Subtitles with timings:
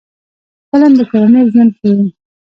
[0.69, 2.03] فلم د کورنۍ ژوند ښيي